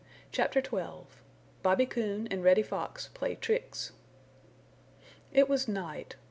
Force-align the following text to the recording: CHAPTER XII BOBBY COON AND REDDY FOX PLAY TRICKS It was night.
CHAPTER 0.31 0.63
XII 0.63 1.05
BOBBY 1.61 1.85
COON 1.85 2.27
AND 2.31 2.43
REDDY 2.43 2.63
FOX 2.63 3.09
PLAY 3.09 3.35
TRICKS 3.35 3.91
It 5.31 5.47
was 5.47 5.67
night. 5.67 6.15